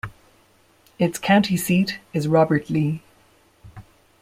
Its 0.97 1.19
county 1.19 1.55
seat 1.55 1.99
is 2.11 2.27
Robert 2.27 2.71
Lee. 2.71 3.03